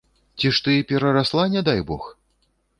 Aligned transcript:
Ці 0.37 0.51
ж 0.57 0.63
ты 0.67 0.73
перарасла, 0.93 1.47
не 1.59 1.65
дай 1.71 1.87
бог! 1.93 2.11